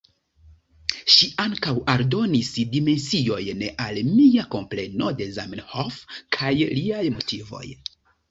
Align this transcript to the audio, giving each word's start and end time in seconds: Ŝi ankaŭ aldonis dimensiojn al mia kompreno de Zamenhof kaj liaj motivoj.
Ŝi 1.15 1.27
ankaŭ 1.43 1.73
aldonis 1.95 2.49
dimensiojn 2.71 3.61
al 3.87 4.01
mia 4.07 4.47
kompreno 4.57 5.11
de 5.21 5.27
Zamenhof 5.37 6.01
kaj 6.39 6.53
liaj 6.79 7.05
motivoj. 7.19 7.65